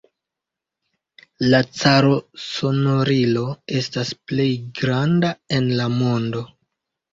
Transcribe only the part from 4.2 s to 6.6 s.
plej granda en la mondo.